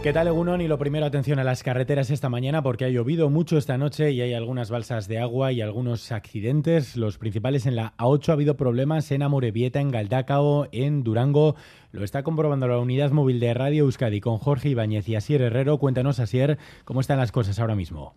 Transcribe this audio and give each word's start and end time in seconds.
¿Qué 0.00 0.12
tal, 0.12 0.28
Egunon? 0.28 0.60
Y 0.60 0.68
lo 0.68 0.78
primero, 0.78 1.06
atención 1.06 1.40
a 1.40 1.44
las 1.44 1.64
carreteras 1.64 2.10
esta 2.10 2.28
mañana 2.28 2.62
porque 2.62 2.84
ha 2.84 2.88
llovido 2.88 3.30
mucho 3.30 3.58
esta 3.58 3.76
noche 3.76 4.12
y 4.12 4.20
hay 4.20 4.32
algunas 4.32 4.70
balsas 4.70 5.08
de 5.08 5.18
agua 5.18 5.50
y 5.50 5.60
algunos 5.60 6.12
accidentes. 6.12 6.96
Los 6.96 7.18
principales 7.18 7.66
en 7.66 7.74
la 7.74 7.96
A8 7.96 8.28
ha 8.28 8.32
habido 8.34 8.56
problemas 8.56 9.10
en 9.10 9.22
Amorebieta, 9.22 9.80
en 9.80 9.90
Galdácao, 9.90 10.68
en 10.70 11.02
Durango. 11.02 11.56
Lo 11.90 12.04
está 12.04 12.22
comprobando 12.22 12.68
la 12.68 12.78
unidad 12.78 13.10
móvil 13.10 13.40
de 13.40 13.52
Radio 13.54 13.84
Euskadi 13.84 14.20
con 14.20 14.38
Jorge 14.38 14.68
Ibáñez 14.68 15.08
y 15.08 15.16
Asier 15.16 15.42
Herrero. 15.42 15.78
Cuéntanos, 15.78 16.20
Asier, 16.20 16.58
cómo 16.84 17.00
están 17.00 17.18
las 17.18 17.32
cosas 17.32 17.58
ahora 17.58 17.74
mismo. 17.74 18.14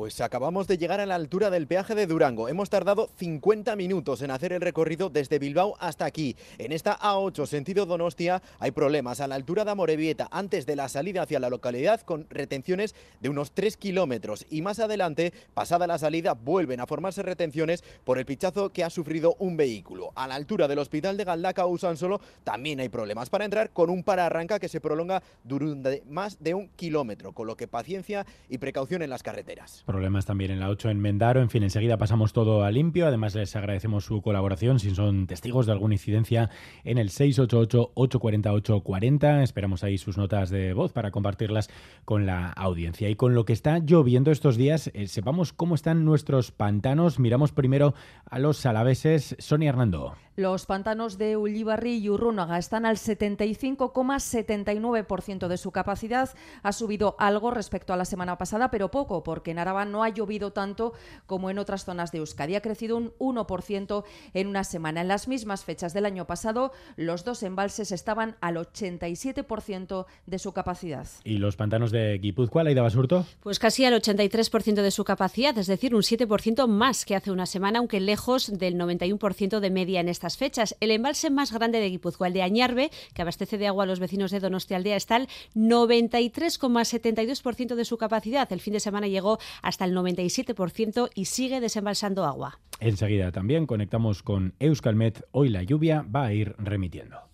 Pues 0.00 0.22
acabamos 0.22 0.66
de 0.66 0.78
llegar 0.78 0.98
a 1.00 1.04
la 1.04 1.14
altura 1.14 1.50
del 1.50 1.66
peaje 1.66 1.94
de 1.94 2.06
Durango. 2.06 2.48
Hemos 2.48 2.70
tardado 2.70 3.10
50 3.18 3.76
minutos 3.76 4.22
en 4.22 4.30
hacer 4.30 4.54
el 4.54 4.62
recorrido 4.62 5.10
desde 5.10 5.38
Bilbao 5.38 5.76
hasta 5.78 6.06
aquí. 6.06 6.36
En 6.56 6.72
esta 6.72 6.98
A8 6.98 7.44
sentido 7.44 7.84
Donostia 7.84 8.40
hay 8.60 8.70
problemas 8.70 9.20
a 9.20 9.28
la 9.28 9.34
altura 9.34 9.66
de 9.66 9.72
Amorebieta 9.72 10.26
antes 10.30 10.64
de 10.64 10.74
la 10.74 10.88
salida 10.88 11.20
hacia 11.20 11.38
la 11.38 11.50
localidad 11.50 12.00
con 12.00 12.26
retenciones 12.30 12.94
de 13.20 13.28
unos 13.28 13.52
3 13.52 13.76
kilómetros 13.76 14.46
y 14.48 14.62
más 14.62 14.80
adelante, 14.80 15.34
pasada 15.52 15.86
la 15.86 15.98
salida, 15.98 16.32
vuelven 16.32 16.80
a 16.80 16.86
formarse 16.86 17.22
retenciones 17.22 17.84
por 18.02 18.16
el 18.16 18.24
pichazo 18.24 18.70
que 18.70 18.84
ha 18.84 18.88
sufrido 18.88 19.36
un 19.38 19.58
vehículo. 19.58 20.12
A 20.14 20.26
la 20.26 20.36
altura 20.36 20.66
del 20.66 20.78
hospital 20.78 21.18
de 21.18 21.24
Galdaca 21.24 21.64
Solo 21.96 22.22
también 22.42 22.80
hay 22.80 22.88
problemas 22.88 23.28
para 23.28 23.44
entrar 23.44 23.68
con 23.68 23.90
un 23.90 24.02
arranca 24.06 24.58
que 24.58 24.70
se 24.70 24.80
prolonga 24.80 25.22
durante 25.44 26.02
más 26.08 26.42
de 26.42 26.54
un 26.54 26.68
kilómetro, 26.70 27.34
con 27.34 27.46
lo 27.46 27.54
que 27.54 27.68
paciencia 27.68 28.24
y 28.48 28.56
precaución 28.56 29.02
en 29.02 29.10
las 29.10 29.22
carreteras. 29.22 29.84
Problemas 29.90 30.24
también 30.24 30.52
en 30.52 30.60
la 30.60 30.68
8 30.68 30.90
en 30.90 31.00
Mendaro. 31.00 31.42
En 31.42 31.50
fin, 31.50 31.64
enseguida 31.64 31.96
pasamos 31.96 32.32
todo 32.32 32.62
a 32.62 32.70
limpio. 32.70 33.08
Además, 33.08 33.34
les 33.34 33.56
agradecemos 33.56 34.04
su 34.04 34.22
colaboración 34.22 34.78
si 34.78 34.94
son 34.94 35.26
testigos 35.26 35.66
de 35.66 35.72
alguna 35.72 35.94
incidencia 35.94 36.48
en 36.84 36.98
el 36.98 37.08
688-848-40. 37.08 39.42
Esperamos 39.42 39.82
ahí 39.82 39.98
sus 39.98 40.16
notas 40.16 40.50
de 40.50 40.74
voz 40.74 40.92
para 40.92 41.10
compartirlas 41.10 41.70
con 42.04 42.24
la 42.24 42.50
audiencia. 42.50 43.08
Y 43.08 43.16
con 43.16 43.34
lo 43.34 43.44
que 43.44 43.52
está 43.52 43.78
lloviendo 43.78 44.30
estos 44.30 44.56
días, 44.56 44.92
eh, 44.94 45.08
sepamos 45.08 45.52
cómo 45.52 45.74
están 45.74 46.04
nuestros 46.04 46.52
pantanos. 46.52 47.18
Miramos 47.18 47.50
primero 47.50 47.94
a 48.26 48.38
los 48.38 48.58
salaveses. 48.58 49.34
Sonia 49.40 49.70
Hernando. 49.70 50.14
Los 50.40 50.64
pantanos 50.64 51.18
de 51.18 51.36
Ullibarri 51.36 51.98
y 51.98 52.08
Urrúnaga 52.08 52.56
están 52.56 52.86
al 52.86 52.96
75,79% 52.96 55.48
de 55.48 55.58
su 55.58 55.70
capacidad. 55.70 56.30
Ha 56.62 56.72
subido 56.72 57.14
algo 57.18 57.50
respecto 57.50 57.92
a 57.92 57.98
la 57.98 58.06
semana 58.06 58.38
pasada, 58.38 58.70
pero 58.70 58.90
poco, 58.90 59.22
porque 59.22 59.50
en 59.50 59.58
Araba 59.58 59.84
no 59.84 60.02
ha 60.02 60.08
llovido 60.08 60.54
tanto 60.54 60.94
como 61.26 61.50
en 61.50 61.58
otras 61.58 61.84
zonas 61.84 62.10
de 62.10 62.20
Euskadi. 62.20 62.54
Ha 62.54 62.62
crecido 62.62 62.96
un 62.96 63.12
1% 63.18 64.02
en 64.32 64.46
una 64.46 64.64
semana. 64.64 65.02
En 65.02 65.08
las 65.08 65.28
mismas 65.28 65.66
fechas 65.66 65.92
del 65.92 66.06
año 66.06 66.26
pasado, 66.26 66.72
los 66.96 67.26
dos 67.26 67.42
embalses 67.42 67.92
estaban 67.92 68.36
al 68.40 68.56
87% 68.56 70.06
de 70.24 70.38
su 70.38 70.54
capacidad. 70.54 71.06
¿Y 71.22 71.36
los 71.36 71.56
pantanos 71.56 71.90
de 71.90 72.16
Guipúzcoa, 72.16 72.64
Laida 72.64 72.80
Basurto? 72.80 73.26
Pues 73.42 73.58
casi 73.58 73.84
al 73.84 73.92
83% 73.92 74.80
de 74.80 74.90
su 74.90 75.04
capacidad, 75.04 75.58
es 75.58 75.66
decir, 75.66 75.94
un 75.94 76.00
7% 76.00 76.66
más 76.66 77.04
que 77.04 77.14
hace 77.14 77.30
una 77.30 77.44
semana, 77.44 77.80
aunque 77.80 78.00
lejos 78.00 78.58
del 78.58 78.76
91% 78.76 79.60
de 79.60 79.70
media 79.70 80.00
en 80.00 80.08
esta 80.08 80.29
fechas. 80.36 80.76
El 80.80 80.90
embalse 80.90 81.30
más 81.30 81.52
grande 81.52 81.80
de 81.80 81.88
Guipúzcoa, 81.90 82.28
el 82.28 82.34
de 82.34 82.42
Añarbe, 82.42 82.90
que 83.14 83.22
abastece 83.22 83.58
de 83.58 83.66
agua 83.66 83.84
a 83.84 83.86
los 83.86 84.00
vecinos 84.00 84.30
de 84.30 84.40
Donostialdea, 84.40 84.96
está 84.96 85.16
al 85.16 85.28
93,72% 85.54 87.74
de 87.74 87.84
su 87.84 87.96
capacidad. 87.96 88.52
El 88.52 88.60
fin 88.60 88.74
de 88.74 88.80
semana 88.80 89.08
llegó 89.08 89.38
hasta 89.62 89.84
el 89.84 89.94
97% 89.94 91.10
y 91.14 91.24
sigue 91.26 91.60
desembalsando 91.60 92.24
agua. 92.24 92.58
Enseguida 92.80 93.32
también 93.32 93.66
conectamos 93.66 94.22
con 94.22 94.54
Euskalmet. 94.58 95.26
Hoy 95.32 95.50
la 95.50 95.62
lluvia 95.62 96.02
va 96.02 96.26
a 96.26 96.32
ir 96.32 96.54
remitiendo. 96.58 97.29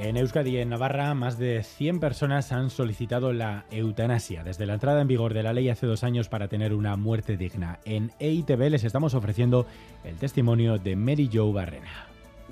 En 0.00 0.16
Euskadi 0.16 0.50
y 0.50 0.58
en 0.58 0.68
Navarra, 0.68 1.12
más 1.14 1.38
de 1.38 1.64
100 1.64 1.98
personas 1.98 2.52
han 2.52 2.70
solicitado 2.70 3.32
la 3.32 3.64
eutanasia 3.72 4.44
desde 4.44 4.64
la 4.64 4.74
entrada 4.74 5.00
en 5.00 5.08
vigor 5.08 5.34
de 5.34 5.42
la 5.42 5.52
ley 5.52 5.68
hace 5.70 5.88
dos 5.88 6.04
años 6.04 6.28
para 6.28 6.46
tener 6.46 6.72
una 6.72 6.94
muerte 6.96 7.36
digna. 7.36 7.80
En 7.84 8.12
EITB 8.20 8.70
les 8.70 8.84
estamos 8.84 9.14
ofreciendo 9.14 9.66
el 10.04 10.14
testimonio 10.16 10.78
de 10.78 10.94
Mary 10.94 11.28
Jo 11.32 11.52
Barrena. 11.52 12.06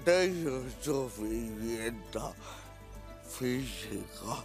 De 0.05 0.34
sufrimiento 0.81 2.34
físico 3.29 4.45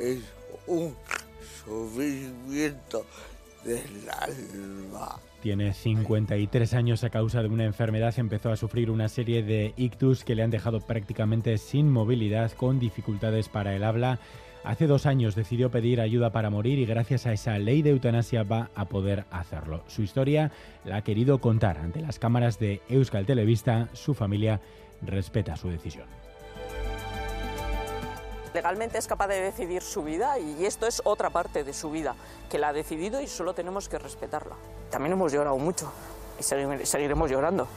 es 0.00 0.22
un 0.68 0.94
sufrimiento 1.64 3.04
del 3.64 4.08
alma. 4.10 5.18
Tiene 5.42 5.72
53 5.72 6.74
años 6.74 7.04
a 7.04 7.10
causa 7.10 7.42
de 7.42 7.48
una 7.48 7.64
enfermedad. 7.64 8.18
Empezó 8.18 8.50
a 8.50 8.56
sufrir 8.56 8.90
una 8.90 9.08
serie 9.08 9.42
de 9.42 9.72
ictus 9.76 10.24
que 10.24 10.34
le 10.34 10.42
han 10.42 10.50
dejado 10.50 10.80
prácticamente 10.80 11.58
sin 11.58 11.90
movilidad, 11.90 12.50
con 12.52 12.80
dificultades 12.80 13.48
para 13.48 13.74
el 13.76 13.84
habla. 13.84 14.18
Hace 14.64 14.88
dos 14.88 15.06
años 15.06 15.36
decidió 15.36 15.70
pedir 15.70 16.00
ayuda 16.00 16.32
para 16.32 16.50
morir 16.50 16.80
y 16.80 16.86
gracias 16.86 17.26
a 17.26 17.32
esa 17.32 17.56
ley 17.58 17.82
de 17.82 17.90
eutanasia 17.90 18.42
va 18.42 18.70
a 18.74 18.86
poder 18.86 19.24
hacerlo. 19.30 19.84
Su 19.86 20.02
historia 20.02 20.50
la 20.84 20.96
ha 20.96 21.04
querido 21.04 21.38
contar 21.40 21.78
ante 21.78 22.00
las 22.00 22.18
cámaras 22.18 22.58
de 22.58 22.82
Euskal 22.88 23.24
Televista. 23.24 23.88
Su 23.92 24.14
familia 24.14 24.60
respeta 25.02 25.56
su 25.56 25.68
decisión 25.68 26.27
legalmente 28.58 28.98
es 28.98 29.06
capaz 29.06 29.28
de 29.28 29.40
decidir 29.40 29.82
su 29.82 30.02
vida 30.02 30.36
y 30.36 30.64
esto 30.64 30.88
es 30.88 31.00
otra 31.04 31.30
parte 31.30 31.62
de 31.62 31.72
su 31.72 31.92
vida 31.92 32.16
que 32.50 32.58
la 32.58 32.70
ha 32.70 32.72
decidido 32.72 33.20
y 33.20 33.28
solo 33.28 33.54
tenemos 33.54 33.88
que 33.88 34.00
respetarla. 34.00 34.56
También 34.90 35.12
hemos 35.12 35.32
llorado 35.32 35.56
mucho 35.58 35.92
y 36.40 36.42
seguiremos 36.42 37.30
llorando. 37.30 37.68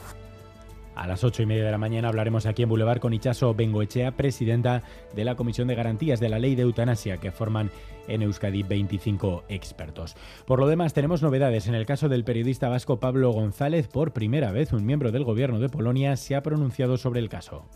A 0.96 1.06
las 1.06 1.24
ocho 1.24 1.44
y 1.44 1.46
media 1.46 1.64
de 1.64 1.72
la 1.72 1.78
mañana 1.78 2.08
hablaremos 2.08 2.48
aquí 2.48 2.64
en 2.64 2.70
Boulevard 2.70 3.00
con 3.00 3.14
Ichaso 3.14 3.54
Bengoechea, 3.54 4.12
presidenta 4.14 4.82
de 5.14 5.24
la 5.24 5.36
Comisión 5.36 5.68
de 5.68 5.76
Garantías 5.76 6.20
de 6.20 6.30
la 6.30 6.40
Ley 6.40 6.56
de 6.56 6.64
Eutanasia, 6.64 7.18
que 7.18 7.32
forman 7.32 7.70
en 8.08 8.24
Euskadi 8.24 8.64
25 8.64 9.44
expertos. 9.50 10.16
Por 10.48 10.60
lo 10.60 10.68
demás, 10.68 10.94
tenemos 10.94 11.22
novedades. 11.22 11.68
En 11.68 11.76
el 11.76 11.86
caso 11.86 12.10
del 12.10 12.24
periodista 12.24 12.70
vasco 12.70 13.00
Pablo 13.00 13.32
González, 13.32 13.88
por 13.88 14.14
primera 14.14 14.52
vez 14.52 14.74
un 14.74 14.86
miembro 14.86 15.12
del 15.12 15.26
gobierno 15.26 15.60
de 15.60 15.70
Polonia 15.70 16.18
se 16.18 16.36
ha 16.36 16.42
pronunciado 16.42 16.98
sobre 16.98 17.20
el 17.20 17.30
caso. 17.30 17.70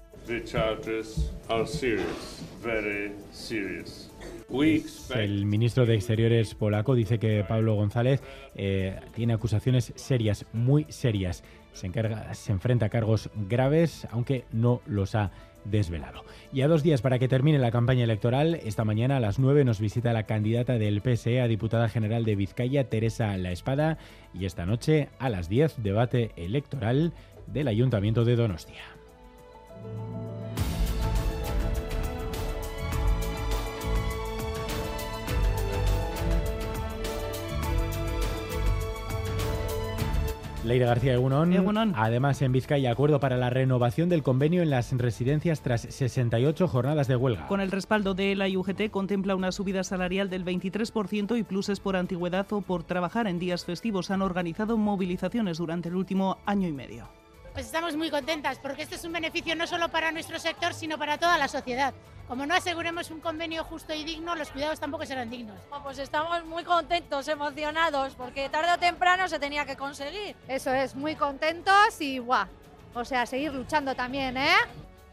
El 5.13 5.45
ministro 5.45 5.85
de 5.85 5.95
Exteriores 5.95 6.55
polaco 6.55 6.95
dice 6.95 7.19
que 7.19 7.43
Pablo 7.43 7.75
González 7.75 8.21
eh, 8.55 8.99
tiene 9.13 9.33
acusaciones 9.33 9.93
serias, 9.95 10.45
muy 10.53 10.85
serias. 10.89 11.43
Se, 11.73 11.87
encarga, 11.87 12.33
se 12.33 12.51
enfrenta 12.51 12.87
a 12.87 12.89
cargos 12.89 13.29
graves, 13.35 14.07
aunque 14.11 14.45
no 14.51 14.81
los 14.85 15.13
ha 15.15 15.31
desvelado. 15.65 16.23
Y 16.53 16.61
a 16.61 16.67
dos 16.67 16.83
días 16.83 17.01
para 17.01 17.19
que 17.19 17.27
termine 17.27 17.59
la 17.59 17.71
campaña 17.71 18.03
electoral, 18.03 18.55
esta 18.63 18.85
mañana 18.85 19.17
a 19.17 19.19
las 19.19 19.39
9 19.39 19.65
nos 19.65 19.79
visita 19.79 20.13
la 20.13 20.23
candidata 20.23 20.77
del 20.77 21.01
PSE 21.01 21.41
a 21.41 21.47
diputada 21.47 21.89
general 21.89 22.23
de 22.23 22.35
Vizcaya, 22.35 22.89
Teresa 22.89 23.35
La 23.37 23.51
Espada, 23.51 23.97
y 24.33 24.45
esta 24.45 24.65
noche 24.65 25.09
a 25.19 25.29
las 25.29 25.49
10 25.49 25.83
debate 25.83 26.31
electoral 26.35 27.13
del 27.47 27.67
Ayuntamiento 27.67 28.25
de 28.25 28.35
Donostia. 28.35 28.83
Leire 40.65 40.85
García 40.85 41.13
Egunon. 41.13 41.93
Además, 41.95 42.41
en 42.41 42.51
Vizcaya, 42.51 42.91
acuerdo 42.91 43.19
para 43.19 43.37
la 43.37 43.49
renovación 43.49 44.09
del 44.09 44.23
convenio 44.23 44.61
en 44.61 44.69
las 44.69 44.91
residencias 44.91 45.61
tras 45.61 45.81
68 45.81 46.67
jornadas 46.67 47.07
de 47.07 47.15
huelga. 47.15 47.47
Con 47.47 47.61
el 47.61 47.71
respaldo 47.71 48.13
de 48.13 48.35
la 48.35 48.47
UGT, 48.47 48.89
contempla 48.91 49.35
una 49.35 49.51
subida 49.51 49.83
salarial 49.83 50.29
del 50.29 50.43
23% 50.43 51.37
y 51.37 51.43
pluses 51.43 51.79
por 51.79 51.95
antigüedad 51.95 52.47
o 52.51 52.61
por 52.61 52.83
trabajar 52.83 53.27
en 53.27 53.39
días 53.39 53.65
festivos. 53.65 54.11
Han 54.11 54.21
organizado 54.21 54.77
movilizaciones 54.77 55.57
durante 55.57 55.89
el 55.89 55.95
último 55.95 56.37
año 56.45 56.67
y 56.67 56.73
medio. 56.73 57.14
Pues 57.55 57.67
estamos 57.67 57.95
muy 57.95 58.11
contentas 58.11 58.59
porque 58.59 58.81
este 58.81 58.95
es 58.95 59.05
un 59.05 59.13
beneficio 59.13 59.55
no 59.55 59.65
solo 59.65 59.87
para 59.87 60.11
nuestro 60.11 60.37
sector, 60.39 60.73
sino 60.73 60.97
para 60.97 61.17
toda 61.17 61.37
la 61.37 61.47
sociedad. 61.47 61.93
Como 62.27 62.45
no 62.45 62.53
aseguremos 62.53 63.11
un 63.11 63.21
convenio 63.21 63.63
justo 63.63 63.93
y 63.93 64.03
digno, 64.03 64.35
los 64.35 64.51
cuidados 64.51 64.77
tampoco 64.77 65.05
serán 65.05 65.29
dignos. 65.29 65.57
Pues 65.81 65.97
estamos 65.99 66.43
muy 66.43 66.65
contentos, 66.65 67.29
emocionados, 67.29 68.13
porque 68.15 68.49
tarde 68.49 68.73
o 68.73 68.77
temprano 68.77 69.29
se 69.29 69.39
tenía 69.39 69.65
que 69.65 69.77
conseguir. 69.77 70.35
Eso 70.49 70.73
es, 70.73 70.95
muy 70.95 71.15
contentos 71.15 72.01
y 72.01 72.17
guau. 72.17 72.45
O 72.93 73.05
sea, 73.05 73.25
seguir 73.25 73.53
luchando 73.53 73.95
también, 73.95 74.35
¿eh? 74.35 74.55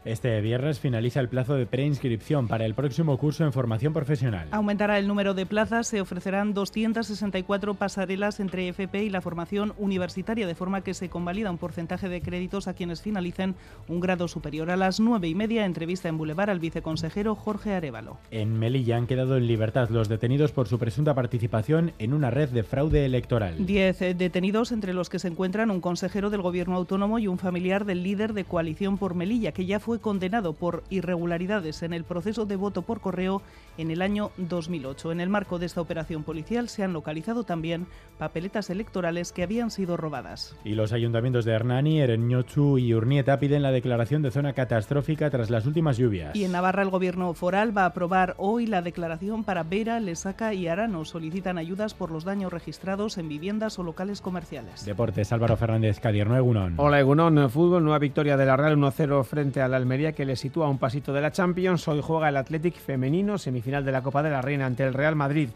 Este 0.05 0.41
viernes 0.41 0.81
finaliza 0.81 1.21
el 1.21 1.29
plazo 1.29 1.55
de 1.55 1.65
preinscripción 1.65 2.49
para 2.49 2.65
el 2.65 2.73
próximo 2.73 3.17
curso 3.17 3.45
en 3.45 3.53
formación 3.53 3.93
profesional. 3.93 4.49
Aumentará 4.51 4.99
el 4.99 5.07
número 5.07 5.33
de 5.33 5.45
plazas, 5.45 5.87
se 5.87 6.01
ofrecerán 6.01 6.53
264 6.53 7.75
pasarelas 7.75 8.41
entre 8.41 8.67
FP 8.67 9.05
y 9.05 9.09
la 9.09 9.21
formación 9.21 9.73
universitaria, 9.77 10.45
de 10.45 10.55
forma 10.55 10.81
que 10.81 10.93
se 10.93 11.07
convalida 11.07 11.49
un 11.49 11.57
porcentaje 11.57 12.09
de 12.09 12.21
créditos 12.21 12.67
a 12.67 12.73
quienes 12.73 13.01
finalicen 13.01 13.55
un 13.87 14.01
grado 14.01 14.27
superior. 14.27 14.71
A 14.71 14.75
las 14.75 14.99
nueve 14.99 15.29
y 15.29 15.35
media, 15.35 15.63
entrevista 15.63 16.09
en 16.09 16.17
Boulevard 16.17 16.49
al 16.49 16.59
viceconsejero 16.59 17.35
Jorge 17.35 17.73
Arevalo. 17.73 18.17
En 18.29 18.59
Melilla 18.59 18.97
han 18.97 19.07
quedado 19.07 19.37
en 19.37 19.47
libertad 19.47 19.89
los 19.89 20.09
detenidos 20.09 20.51
por 20.51 20.67
su 20.67 20.79
presunta 20.79 21.13
participación 21.13 21.93
en 21.99 22.13
una 22.13 22.29
red 22.29 22.49
de 22.49 22.63
fraude 22.63 23.05
electoral. 23.05 23.65
Diez 23.65 24.01
eh, 24.01 24.13
detenidos, 24.13 24.73
entre 24.73 24.93
los 24.93 25.09
que 25.09 25.19
se 25.19 25.29
encuentran 25.29 25.71
un 25.71 25.79
consejero 25.79 26.29
del 26.29 26.41
gobierno 26.41 26.75
autónomo 26.75 27.19
y 27.19 27.27
un 27.29 27.37
familiar 27.37 27.85
del 27.85 28.03
líder 28.03 28.33
de 28.33 28.43
Coalición 28.43 28.97
por 28.97 29.15
Melilla, 29.15 29.53
que 29.53 29.65
ya 29.65 29.79
fue 29.79 29.92
condenado 29.99 30.53
por 30.53 30.83
irregularidades 30.89 31.83
en 31.83 31.93
el 31.93 32.03
proceso 32.03 32.45
de 32.45 32.55
voto 32.55 32.81
por 32.81 32.99
correo 32.99 33.41
en 33.77 33.91
el 33.91 34.01
año 34.01 34.31
2008. 34.37 35.11
En 35.11 35.21
el 35.21 35.29
marco 35.29 35.59
de 35.59 35.65
esta 35.65 35.81
operación 35.81 36.23
policial 36.23 36.69
se 36.69 36.83
han 36.83 36.93
localizado 36.93 37.43
también 37.43 37.87
papeletas 38.17 38.69
electorales 38.69 39.31
que 39.31 39.43
habían 39.43 39.71
sido 39.71 39.97
robadas. 39.97 40.55
Y 40.63 40.75
los 40.75 40.93
ayuntamientos 40.93 41.45
de 41.45 41.53
Hernani, 41.53 42.01
Ereñochu 42.01 42.77
y 42.77 42.93
Urnieta 42.93 43.39
piden 43.39 43.63
la 43.63 43.71
declaración 43.71 44.21
de 44.21 44.31
zona 44.31 44.53
catastrófica 44.53 45.29
tras 45.29 45.49
las 45.49 45.65
últimas 45.65 45.97
lluvias. 45.97 46.35
Y 46.35 46.45
en 46.45 46.51
Navarra 46.51 46.83
el 46.83 46.89
gobierno 46.89 47.33
foral 47.33 47.75
va 47.75 47.83
a 47.83 47.87
aprobar 47.87 48.35
hoy 48.37 48.67
la 48.67 48.81
declaración 48.81 49.43
para 49.43 49.63
Vera, 49.63 49.99
Lesaca 49.99 50.53
y 50.53 50.67
Arano. 50.67 51.05
Solicitan 51.05 51.57
ayudas 51.57 51.93
por 51.93 52.11
los 52.11 52.23
daños 52.23 52.53
registrados 52.53 53.17
en 53.17 53.29
viviendas 53.29 53.79
o 53.79 53.83
locales 53.83 54.21
comerciales. 54.21 54.85
Deportes, 54.85 55.31
Álvaro 55.31 55.57
Fernández, 55.57 55.99
Cadierno, 55.99 56.37
Egunon. 56.37 56.75
Hola 56.77 56.99
Egunon, 56.99 57.49
fútbol, 57.49 57.83
nueva 57.83 57.99
victoria 57.99 58.37
de 58.37 58.45
la 58.45 58.57
Real 58.57 58.77
1-0 58.77 59.23
frente 59.23 59.61
al 59.61 59.73
Almería 59.83 60.13
que 60.13 60.23
le 60.23 60.37
sitúa 60.37 60.69
un 60.69 60.77
pasito 60.77 61.11
de 61.11 61.19
la 61.19 61.33
Champions. 61.33 61.89
Hoy 61.89 61.99
juega 62.01 62.29
el 62.29 62.37
Athletic 62.37 62.75
femenino, 62.75 63.37
semifinal 63.37 63.83
de 63.83 63.91
la 63.91 64.01
Copa 64.01 64.23
de 64.23 64.29
la 64.29 64.41
Reina 64.41 64.65
ante 64.65 64.85
el 64.85 64.93
Real 64.93 65.17
Madrid. 65.17 65.49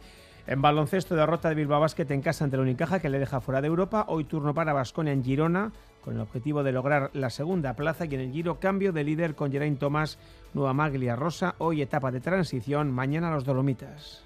En 0.45 0.61
baloncesto, 0.61 1.15
derrota 1.15 1.47
de 1.47 1.55
Bilbao 1.55 1.79
Basket 1.79 2.11
en 2.11 2.21
casa 2.21 2.43
ante 2.43 2.57
el 2.57 2.61
Unicaja 2.61 2.99
que 2.99 3.07
le 3.07 3.19
deja 3.19 3.39
fuera 3.39 3.61
de 3.61 3.67
Europa. 3.67 4.03
Hoy 4.09 4.25
turno 4.25 4.53
para 4.53 4.73
Basconia 4.73 5.13
en 5.13 5.23
Girona 5.23 5.71
con 6.01 6.15
el 6.15 6.19
objetivo 6.19 6.61
de 6.61 6.73
lograr 6.73 7.09
la 7.13 7.29
segunda 7.29 7.73
plaza 7.73 8.03
y 8.05 8.15
en 8.15 8.19
el 8.19 8.31
Giro 8.33 8.59
cambio 8.59 8.91
de 8.91 9.05
líder 9.05 9.33
con 9.33 9.49
Geraint 9.49 9.79
Tomás, 9.79 10.19
Nueva 10.53 10.73
Maglia 10.73 11.15
Rosa. 11.15 11.55
Hoy 11.57 11.81
etapa 11.81 12.11
de 12.11 12.19
transición, 12.19 12.91
mañana 12.91 13.31
los 13.31 13.45
Dolomitas. 13.45 14.25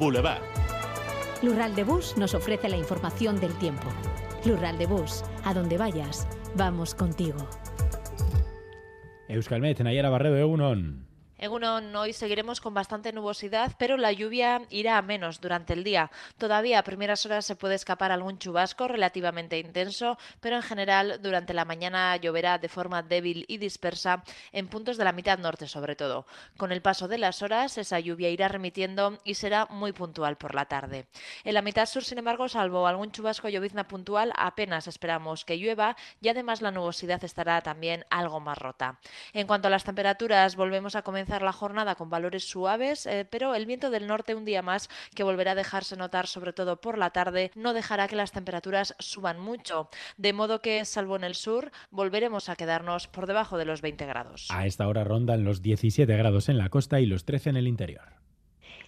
Boulevard. 0.00 0.40
Lural 1.42 1.74
de 1.74 1.84
Bus 1.84 2.16
nos 2.16 2.34
ofrece 2.34 2.70
la 2.70 2.78
información 2.78 3.40
del 3.40 3.52
tiempo. 3.58 3.88
Lural 4.46 4.78
de 4.78 4.86
Bus, 4.86 5.22
a 5.44 5.52
donde 5.52 5.76
vayas, 5.76 6.26
vamos 6.56 6.94
contigo. 6.94 7.46
Euskalmet, 9.28 9.80
Nayara 9.82 10.10
Barredo, 10.10 10.36
Egunon. 10.36 11.02
Egunon, 11.38 11.94
hoy 11.94 12.14
seguiremos 12.14 12.62
con 12.62 12.72
bastante 12.72 13.12
nubosidad, 13.12 13.72
pero 13.78 13.98
la 13.98 14.10
lluvia 14.10 14.62
irá 14.70 14.96
a 14.96 15.02
menos 15.02 15.38
durante 15.38 15.74
el 15.74 15.84
día. 15.84 16.10
Todavía 16.38 16.78
a 16.78 16.82
primeras 16.82 17.26
horas 17.26 17.44
se 17.44 17.56
puede 17.56 17.74
escapar 17.74 18.10
algún 18.10 18.38
chubasco 18.38 18.88
relativamente 18.88 19.58
intenso, 19.58 20.16
pero 20.40 20.56
en 20.56 20.62
general 20.62 21.20
durante 21.20 21.52
la 21.52 21.66
mañana 21.66 22.16
lloverá 22.16 22.56
de 22.56 22.70
forma 22.70 23.02
débil 23.02 23.44
y 23.48 23.58
dispersa 23.58 24.24
en 24.50 24.68
puntos 24.68 24.96
de 24.96 25.04
la 25.04 25.12
mitad 25.12 25.38
norte 25.38 25.68
sobre 25.68 25.94
todo. 25.94 26.26
Con 26.56 26.72
el 26.72 26.80
paso 26.80 27.06
de 27.06 27.18
las 27.18 27.42
horas 27.42 27.76
esa 27.76 28.00
lluvia 28.00 28.30
irá 28.30 28.48
remitiendo 28.48 29.20
y 29.22 29.34
será 29.34 29.66
muy 29.66 29.92
puntual 29.92 30.36
por 30.36 30.54
la 30.54 30.64
tarde. 30.64 31.06
En 31.44 31.52
la 31.52 31.60
mitad 31.60 31.84
sur, 31.84 32.02
sin 32.02 32.16
embargo, 32.16 32.48
salvo 32.48 32.86
algún 32.86 33.12
chubasco 33.12 33.50
llovizna 33.50 33.86
puntual, 33.86 34.32
apenas 34.36 34.86
esperamos 34.86 35.44
que 35.44 35.58
llueva 35.58 35.96
y 36.22 36.30
además 36.30 36.62
la 36.62 36.70
nubosidad 36.70 37.22
estará 37.24 37.60
también 37.60 38.06
algo 38.08 38.40
más 38.40 38.56
rota. 38.56 38.98
En 39.34 39.46
cuanto 39.46 39.68
a 39.68 39.70
las 39.70 39.84
temperaturas, 39.84 40.56
volvemos 40.56 40.96
a 40.96 41.02
comenzar 41.02 41.25
la 41.28 41.52
jornada 41.52 41.94
con 41.94 42.10
valores 42.10 42.48
suaves, 42.48 43.06
eh, 43.06 43.26
pero 43.28 43.54
el 43.54 43.66
viento 43.66 43.90
del 43.90 44.06
norte 44.06 44.34
un 44.34 44.44
día 44.44 44.62
más, 44.62 44.88
que 45.14 45.24
volverá 45.24 45.52
a 45.52 45.54
dejarse 45.56 45.96
notar 45.96 46.26
sobre 46.26 46.52
todo 46.52 46.80
por 46.80 46.98
la 46.98 47.10
tarde, 47.10 47.50
no 47.54 47.74
dejará 47.74 48.08
que 48.08 48.16
las 48.16 48.32
temperaturas 48.32 48.94
suban 48.98 49.40
mucho. 49.40 49.90
De 50.16 50.32
modo 50.32 50.60
que, 50.60 50.84
salvo 50.84 51.16
en 51.16 51.24
el 51.24 51.34
sur, 51.34 51.72
volveremos 51.90 52.48
a 52.48 52.56
quedarnos 52.56 53.08
por 53.08 53.26
debajo 53.26 53.58
de 53.58 53.64
los 53.64 53.82
20 53.82 54.06
grados. 54.06 54.48
A 54.50 54.66
esta 54.66 54.86
hora 54.88 55.04
rondan 55.04 55.44
los 55.44 55.62
17 55.62 56.16
grados 56.16 56.48
en 56.48 56.58
la 56.58 56.68
costa 56.68 57.00
y 57.00 57.06
los 57.06 57.24
13 57.24 57.50
en 57.50 57.56
el 57.56 57.68
interior. 57.68 58.14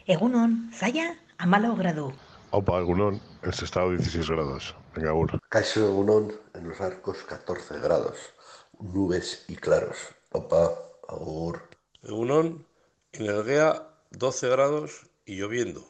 Egunon, 0.06 0.70
Zaya, 0.72 1.16
Amalo 1.38 1.76
grado. 1.76 2.12
Opa, 2.50 2.80
Egunon, 2.80 3.20
en 3.42 3.50
estado 3.50 3.90
16 3.90 4.30
grados. 4.30 4.74
Venga, 4.94 5.10
Agur. 5.10 5.38
Caixo 5.50 5.86
Egunon, 5.86 6.32
en 6.54 6.68
los 6.68 6.80
arcos 6.80 7.18
14 7.24 7.78
grados. 7.78 8.16
Nubes 8.80 9.44
y 9.48 9.54
claros. 9.54 9.98
Opa, 10.32 10.72
Agur. 11.08 11.67
Egunon, 12.08 12.64
Inergea 13.12 13.82
12 14.12 14.48
grados 14.48 15.10
y 15.26 15.36
lloviendo. 15.36 15.82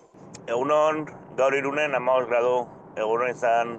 Egunon, 0.48 1.06
gaur 1.36 1.54
irunen 1.54 1.94
amaos 1.94 2.26
grado, 2.26 2.66
egunon 2.96 3.30
izan. 3.30 3.78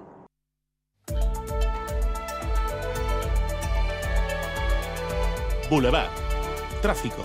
Boulevard. 5.68 6.08
Tráfico. 6.80 7.22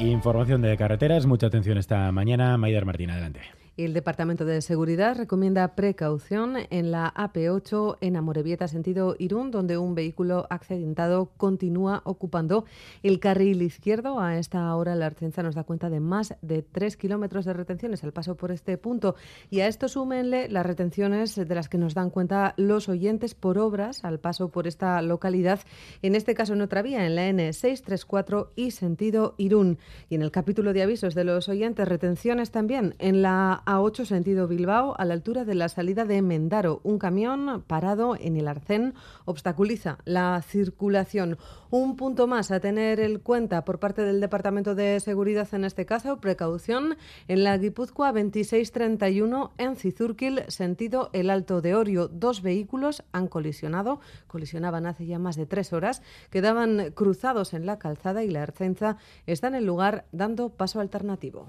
Información 0.00 0.60
de 0.60 0.76
carreteras, 0.76 1.26
mucha 1.26 1.46
atención 1.46 1.78
esta 1.78 2.10
mañana. 2.10 2.58
Maider 2.58 2.84
Martín, 2.84 3.10
adelante. 3.10 3.42
El 3.76 3.92
Departamento 3.92 4.44
de 4.44 4.62
Seguridad 4.62 5.16
recomienda 5.16 5.74
precaución 5.74 6.58
en 6.70 6.92
la 6.92 7.12
AP8 7.12 7.98
en 8.00 8.14
Amorebieta, 8.14 8.68
sentido 8.68 9.16
Irún, 9.18 9.50
donde 9.50 9.78
un 9.78 9.96
vehículo 9.96 10.46
accidentado 10.48 11.32
continúa 11.36 12.00
ocupando 12.04 12.66
el 13.02 13.18
carril 13.18 13.62
izquierdo. 13.62 14.20
A 14.20 14.38
esta 14.38 14.72
hora 14.76 14.94
la 14.94 15.06
Arcenza 15.06 15.42
nos 15.42 15.56
da 15.56 15.64
cuenta 15.64 15.90
de 15.90 15.98
más 15.98 16.36
de 16.40 16.62
3 16.62 16.96
kilómetros 16.96 17.44
de 17.46 17.52
retenciones 17.52 18.04
al 18.04 18.12
paso 18.12 18.36
por 18.36 18.52
este 18.52 18.78
punto. 18.78 19.16
Y 19.50 19.58
a 19.58 19.66
esto 19.66 19.88
súmenle 19.88 20.48
las 20.48 20.64
retenciones 20.64 21.34
de 21.34 21.54
las 21.56 21.68
que 21.68 21.78
nos 21.78 21.94
dan 21.94 22.10
cuenta 22.10 22.54
los 22.56 22.88
oyentes 22.88 23.34
por 23.34 23.58
obras 23.58 24.04
al 24.04 24.20
paso 24.20 24.50
por 24.50 24.68
esta 24.68 25.02
localidad, 25.02 25.58
en 26.00 26.14
este 26.14 26.34
caso 26.34 26.52
en 26.52 26.62
otra 26.62 26.82
vía, 26.82 27.06
en 27.06 27.16
la 27.16 27.28
N634 27.28 28.50
y 28.54 28.70
sentido 28.70 29.34
Irún. 29.36 29.78
Y 30.08 30.14
en 30.14 30.22
el 30.22 30.30
capítulo 30.30 30.72
de 30.72 30.82
avisos 30.82 31.16
de 31.16 31.24
los 31.24 31.48
oyentes, 31.48 31.88
retenciones 31.88 32.52
también 32.52 32.94
en 33.00 33.20
la 33.20 33.62
a8 33.66 34.04
sentido 34.04 34.48
Bilbao, 34.48 34.94
a 34.98 35.04
la 35.04 35.14
altura 35.14 35.44
de 35.44 35.54
la 35.54 35.68
salida 35.68 36.04
de 36.04 36.22
Mendaro. 36.22 36.80
Un 36.82 36.98
camión 36.98 37.64
parado 37.66 38.16
en 38.18 38.36
el 38.36 38.48
Arcén 38.48 38.94
obstaculiza 39.24 39.98
la 40.04 40.40
circulación. 40.42 41.38
Un 41.70 41.96
punto 41.96 42.26
más 42.26 42.50
a 42.50 42.60
tener 42.60 43.00
en 43.00 43.18
cuenta 43.18 43.64
por 43.64 43.78
parte 43.78 44.02
del 44.02 44.20
Departamento 44.20 44.74
de 44.74 45.00
Seguridad 45.00 45.48
en 45.52 45.64
este 45.64 45.86
caso, 45.86 46.20
precaución 46.20 46.96
en 47.28 47.44
la 47.44 47.58
Guipúzcoa 47.58 48.12
2631 48.12 49.52
en 49.58 49.76
Cizurquil, 49.76 50.42
sentido 50.48 51.10
El 51.12 51.30
Alto 51.30 51.60
de 51.60 51.74
Orio. 51.74 52.08
Dos 52.08 52.42
vehículos 52.42 53.02
han 53.12 53.28
colisionado, 53.28 54.00
colisionaban 54.26 54.86
hace 54.86 55.06
ya 55.06 55.18
más 55.18 55.36
de 55.36 55.46
tres 55.46 55.72
horas, 55.72 56.02
quedaban 56.30 56.92
cruzados 56.94 57.54
en 57.54 57.66
la 57.66 57.78
calzada 57.78 58.22
y 58.22 58.30
la 58.30 58.42
Arcenza 58.42 58.96
está 59.26 59.48
en 59.48 59.54
el 59.54 59.66
lugar 59.66 60.06
dando 60.12 60.50
paso 60.50 60.80
alternativo. 60.80 61.48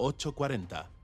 840. 0.00 0.90